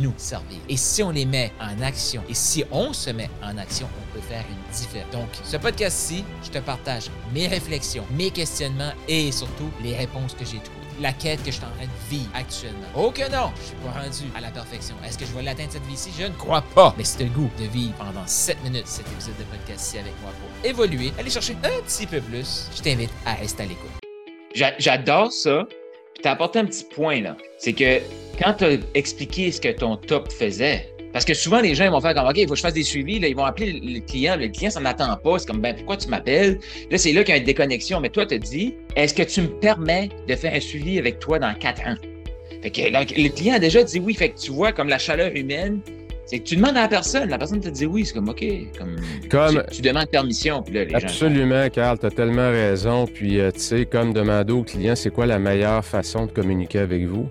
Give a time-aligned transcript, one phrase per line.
[0.00, 0.58] nous servir.
[0.68, 4.14] Et si on les met en action, et si on se met en action, on
[4.14, 5.12] peut faire une différence.
[5.12, 10.44] Donc, ce podcast-ci, je te partage mes réflexions, mes questionnements et surtout les réponses que
[10.44, 10.78] j'ai trouvées.
[11.00, 12.86] La quête que je suis en train de vivre actuellement.
[12.94, 14.94] Oh que non, je suis pas rendu à la perfection.
[15.02, 16.10] Est-ce que je vais l'atteindre cette vie-ci?
[16.18, 16.94] Je ne crois pas.
[16.98, 20.30] Mais c'est le goût de vivre pendant 7 minutes cet épisode de podcast-ci avec moi
[20.32, 22.68] pour évoluer, aller chercher un petit peu plus.
[22.76, 23.90] Je t'invite à rester à l'écoute.
[24.78, 25.64] J'adore ça.
[26.20, 27.34] Puis t'as apporté un petit point là.
[27.56, 27.98] C'est que
[28.38, 31.90] quand tu as expliqué ce que ton top faisait, parce que souvent, les gens ils
[31.90, 33.18] vont faire comme OK, il faut que je fasse des suivis.
[33.18, 34.36] Là, ils vont appeler le client.
[34.36, 35.38] Le client, ça n'attend pas.
[35.38, 36.60] C'est comme ben pourquoi tu m'appelles?
[36.90, 38.00] Là, c'est là qu'il y a une déconnexion.
[38.00, 41.20] Mais toi, tu te dis Est-ce que tu me permets de faire un suivi avec
[41.20, 41.96] toi dans quatre ans?
[42.62, 44.12] Fait que le client a déjà dit oui.
[44.12, 45.80] Fait que tu vois, comme la chaleur humaine,
[46.30, 48.44] c'est que tu demandes à la personne, la personne te dit oui, c'est comme OK,
[48.78, 48.96] comme,
[49.28, 50.62] comme tu, demandes permission.
[50.62, 53.04] Puis là, les absolument, Carl, tu as tellement raison.
[53.06, 56.78] Puis, euh, tu sais, comme demander au client, c'est quoi la meilleure façon de communiquer
[56.78, 57.28] avec vous?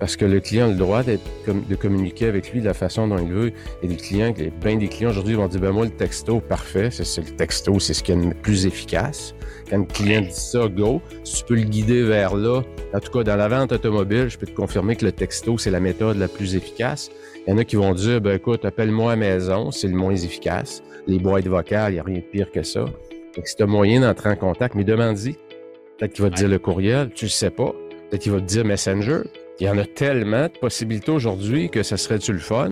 [0.00, 3.18] Parce que le client a le droit de communiquer avec lui de la façon dont
[3.18, 3.52] il veut.
[3.82, 7.04] Et des clients, bien des clients aujourd'hui vont dire, ben moi, le texto, parfait, c'est
[7.18, 9.34] le texto, c'est ce qui est le plus efficace.
[9.68, 12.62] Quand le client dit ça, go, si tu peux le guider vers là,
[12.94, 15.70] en tout cas, dans la vente automobile, je peux te confirmer que le texto, c'est
[15.70, 17.10] la méthode la plus efficace.
[17.46, 20.16] Il y en a qui vont dire, ben écoute, appelle-moi à maison, c'est le moins
[20.16, 20.82] efficace.
[21.06, 22.80] Les boîtes vocales, il n'y a rien de pire que ça.
[22.80, 25.34] Donc, si tu as moyen d'entrer en contact, mais demande-y.
[25.98, 27.72] Peut-être qu'il va te dire le courriel, tu ne sais pas.
[28.08, 29.20] Peut-être qu'il va te dire Messenger.
[29.60, 32.70] Il y en a tellement de possibilités aujourd'hui que ça serait-tu le fun?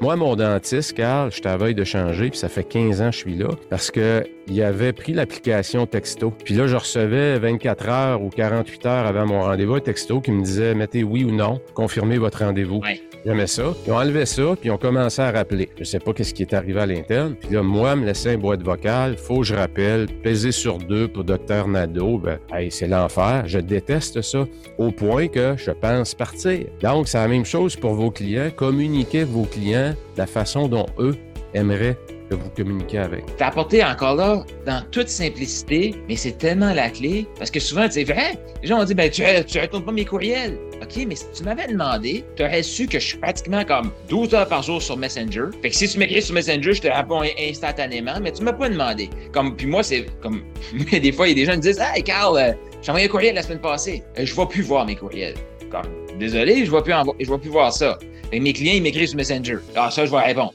[0.00, 3.18] Moi, mon dentiste, Carl, je t'avais de changer, puis ça fait 15 ans que je
[3.18, 6.32] suis là, parce que il avait pris l'application texto.
[6.44, 10.42] Puis là, je recevais 24 heures ou 48 heures avant mon rendez-vous texto qui me
[10.42, 12.80] disait mettez oui ou non, confirmez votre rendez-vous.
[13.24, 13.72] J'aimais ça.
[13.86, 15.70] Ils ont enlevé ça, puis ils ont commencé à rappeler.
[15.78, 17.34] Je sais pas qu'est-ce qui est arrivé à l'interne.
[17.34, 21.08] Puis là, moi, me laisser une boîte vocale, faut que je rappelle, peser sur deux
[21.08, 23.44] pour Docteur Nadeau, ben, hey, c'est l'enfer.
[23.46, 24.44] Je déteste ça,
[24.76, 26.66] au point que je pense partir.
[26.82, 28.50] Donc, c'est la même chose pour vos clients.
[28.54, 31.16] Communiquez vos clients de la façon dont eux
[31.54, 31.96] aimeraient
[32.28, 33.24] que vous communiquez avec.
[33.36, 37.86] T'as apporté encore là, dans toute simplicité, mais c'est tellement la clé, parce que souvent,
[37.88, 40.58] c'est vrai, les gens ont dit, ben, tu, tu retournes pas mes courriels.
[40.94, 44.34] OK, mais si tu m'avais demandé, tu aurais su que je suis pratiquement comme 12
[44.34, 45.46] heures par jour sur Messenger.
[45.62, 48.68] Fait que si tu m'écris sur Messenger, je te réponds instantanément, mais tu m'as pas
[48.68, 49.10] demandé.
[49.32, 50.44] Comme, puis moi, c'est comme,
[50.92, 52.52] des fois, il y a des gens qui me disent, hey, Carl, euh,
[52.82, 54.02] j'ai envoyé un courriel la semaine passée.
[54.18, 55.34] Euh, je vais plus voir mes courriels.
[55.70, 57.98] Comme, désolé, je vais plus, je vais plus voir ça.
[58.32, 59.58] Et mes clients, ils m'écrivent sur Messenger.
[59.74, 60.54] Ah, ça, je vais répondre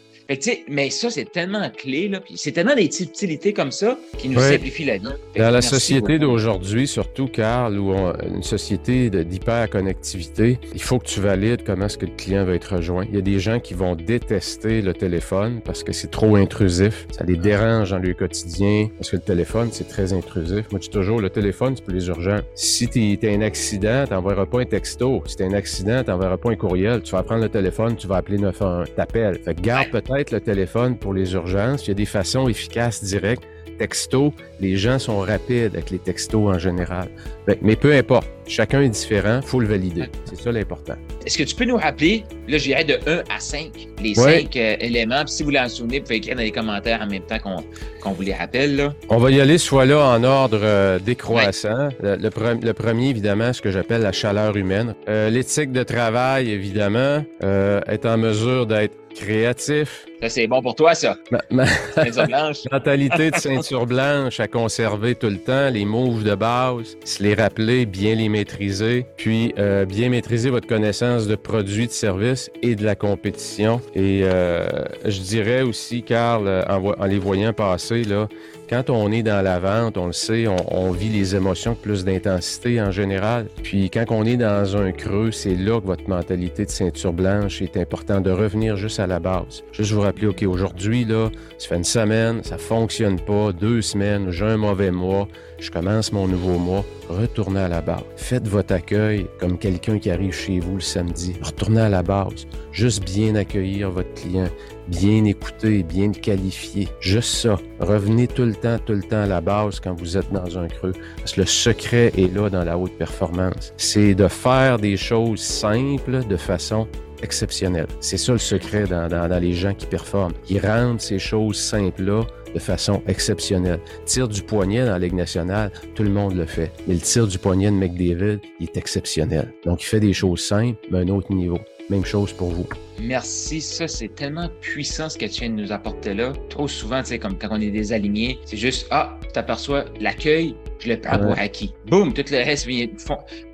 [0.67, 2.19] mais ça, c'est tellement clé, là.
[2.35, 5.07] c'est tellement des subtilités comme ça qui nous simplifient la vie.
[5.35, 11.19] Dans la société d'aujourd'hui, surtout, Carl, où on, une société d'hyper-connectivité, il faut que tu
[11.19, 13.05] valides comment est-ce que le client va être rejoint.
[13.09, 17.07] Il y a des gens qui vont détester le téléphone parce que c'est trop intrusif.
[17.11, 20.65] Ça les dérange dans leur quotidien parce que le téléphone, c'est très intrusif.
[20.71, 22.39] Moi, je dis toujours, le téléphone, c'est pour les urgents.
[22.53, 25.23] Si tu as un accident, tu n'enverras pas un texto.
[25.25, 27.01] Si tu as un accident, tu n'enverras pas un courriel.
[27.01, 28.89] Tu vas prendre le téléphone, tu vas appeler 911.
[28.95, 29.39] T'appelles.
[29.43, 31.85] Fait garde peut-être le téléphone pour les urgences.
[31.85, 33.43] Il y a des façons efficaces, directes.
[33.79, 37.07] Texto, les gens sont rapides avec les textos en général.
[37.47, 40.09] Ben, mais peu importe, chacun est différent, il faut le valider.
[40.25, 40.95] C'est ça l'important.
[41.25, 43.71] Est-ce que tu peux nous rappeler, là j'irai de 1 à 5,
[44.03, 46.51] les 5 euh, éléments, puis si vous voulez en souvenir, vous pouvez écrire dans les
[46.51, 48.75] commentaires en même temps qu'on vous les rappelle.
[48.75, 48.93] Là.
[49.07, 51.89] On va y aller soit là en ordre euh, décroissant.
[52.01, 54.93] Le, premier, évidemment, ce que j'appelle la chaleur humaine.
[55.07, 60.05] Euh, l'éthique de travail, évidemment, est en mesure d'être créatif.
[60.21, 61.15] Ça, c'est bon pour toi, ça.
[61.95, 62.57] ceinture blanche.
[62.71, 67.33] Mentalité de ceinture blanche à conserver tout le temps, les moves de base, se les
[67.33, 72.75] rappeler, bien les maîtriser, puis euh, bien maîtriser votre connaissance de produits, de services et
[72.75, 73.81] de la compétition.
[73.95, 74.67] Et euh,
[75.05, 78.27] je dirais aussi, Carl, en, en les voyant passer, là,
[78.69, 82.05] quand on est dans la vente, on le sait, on, vit les émotions avec plus
[82.05, 83.47] d'intensité en général.
[83.63, 87.61] Puis quand on est dans un creux, c'est là que votre mentalité de ceinture blanche
[87.61, 89.63] est important de revenir juste à la base.
[89.71, 94.29] Juste vous rappeler, OK, aujourd'hui, là, ça fait une semaine, ça fonctionne pas, deux semaines,
[94.29, 95.27] j'ai un mauvais mois,
[95.59, 98.03] je commence mon nouveau mois, retournez à la base.
[98.15, 101.35] Faites votre accueil comme quelqu'un qui arrive chez vous le samedi.
[101.41, 102.47] Retournez à la base.
[102.71, 104.47] Juste bien accueillir votre client,
[104.87, 106.87] bien écouter, bien le qualifier.
[106.99, 107.59] Juste ça.
[107.79, 110.67] Revenez tout le temps, tout le temps à la base quand vous êtes dans un
[110.67, 110.93] creux.
[111.17, 113.73] Parce que le secret est là dans la haute performance.
[113.77, 116.87] C'est de faire des choses simples de façon
[117.21, 117.87] exceptionnel.
[117.99, 120.33] C'est ça le secret dans, dans, les gens qui performent.
[120.49, 122.21] Ils rendent ces choses simples-là
[122.53, 123.79] de façon exceptionnelle.
[124.05, 126.71] Tir du poignet dans la Ligue nationale, tout le monde le fait.
[126.87, 129.53] Mais le tir du poignet de McDavid, il est exceptionnel.
[129.65, 131.59] Donc, il fait des choses simples, mais à un autre niveau.
[131.89, 132.67] Même chose pour vous.
[133.01, 136.33] Merci, ça c'est tellement puissant ce que tu viens de nous apporter là.
[136.49, 140.53] Trop souvent, tu sais, comme quand on est désalignés, c'est juste ah, tu t'aperçois l'accueil,
[140.79, 141.73] je le prends pour acquis.
[141.87, 142.87] Boum, tout le reste ne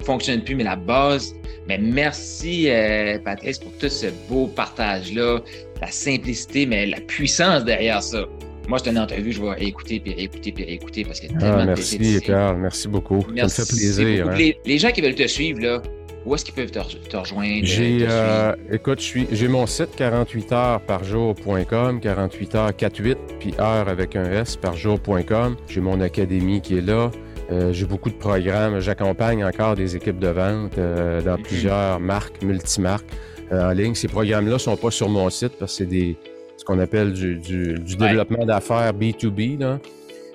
[0.04, 1.34] fonctionne plus, mais la base.
[1.68, 5.40] Mais merci euh, Patrice pour tout ce beau partage là,
[5.80, 8.26] la simplicité, mais la puissance derrière ça.
[8.68, 11.40] Moi, c'est une entrevue, je vais écouter, puis réécouter, puis réécouter parce qu'il y a
[11.40, 13.26] tellement ah, merci, Carl, merci beaucoup.
[13.34, 14.30] Merci ça me fait plaisir.
[14.30, 14.54] Hein.
[14.66, 15.82] Les, gens qui veulent te suivre, là,
[16.26, 17.66] où est-ce qu'ils peuvent te, rejoindre?
[17.66, 20.50] J'ai, euh, écoute, j'ai mon site 48
[20.88, 25.56] par jour.com, 48 heures 48, puis heure avec un S par jour.com.
[25.70, 27.12] J'ai mon académie qui est là.
[27.52, 28.80] Euh, j'ai beaucoup de programmes.
[28.80, 31.42] J'accompagne encore des équipes de vente euh, dans mm-hmm.
[31.44, 33.06] plusieurs marques, multimarques
[33.52, 33.94] en ligne.
[33.94, 36.18] Ces programmes-là ne sont pas sur mon site parce que c'est des
[36.66, 39.60] ce qu'on appelle du, développement d'affaires B2B.
[39.60, 39.80] Là.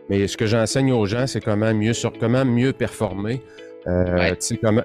[0.09, 3.43] Mais ce que j'enseigne aux gens, c'est comment mieux sur comment mieux performer,
[3.88, 4.35] euh,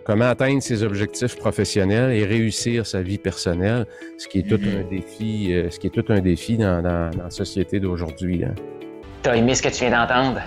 [0.05, 3.85] comment, atteindre ses objectifs professionnels et réussir sa vie personnelle,
[4.17, 4.79] ce qui est tout mm-hmm.
[4.79, 8.43] un défi, euh, ce qui est tout un défi dans, la société d'aujourd'hui.
[8.43, 8.55] Hein.
[9.21, 10.41] Tu as aimé ce que tu viens d'entendre?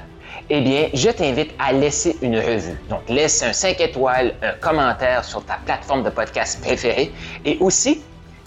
[0.51, 2.79] Eh bien, je t'invite à laisser une revue.
[2.89, 7.13] Donc, laisse un 5 étoiles, un commentaire sur ta plateforme de podcast préférée
[7.45, 8.01] et aussi